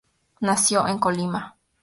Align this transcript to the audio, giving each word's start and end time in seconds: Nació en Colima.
Nació 0.39 0.87
en 0.87 0.97
Colima. 0.97 1.55